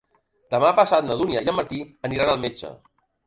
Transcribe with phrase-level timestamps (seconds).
[0.53, 2.73] Demà passat na Dúnia i en Martí aniran al metge.